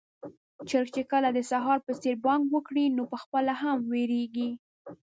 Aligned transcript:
چرګ 0.69 0.87
چې 0.95 1.01
کله 1.11 1.27
د 1.33 1.39
سهار 1.51 1.79
په 1.85 1.91
څېر 2.01 2.15
بانګ 2.25 2.43
وکړي، 2.49 2.85
نو 2.95 3.01
پخپله 3.13 3.53
هم 3.61 3.77
وېريږي. 3.91 4.49